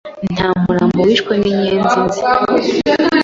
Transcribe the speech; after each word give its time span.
Nta 0.33 0.47
murambo 0.63 0.99
wishwe 1.07 1.33
n’inyenzi 1.41 1.97
nzi!! 2.05 2.21